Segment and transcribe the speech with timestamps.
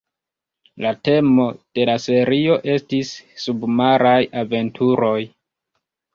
[0.85, 1.45] La temo
[1.79, 3.13] de la serio estis
[3.45, 5.15] submaraj aventuroj.